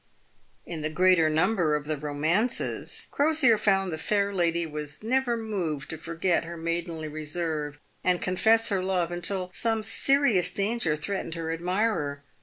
[0.65, 5.91] In the greater number of the romances Crosier found the fair lady was never moved
[5.91, 11.51] to forget her maidenly reserve and confess her love until some serious danger threatened her
[11.51, 12.21] admirer.